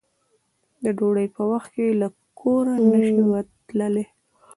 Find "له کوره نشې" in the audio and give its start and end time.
2.01-3.13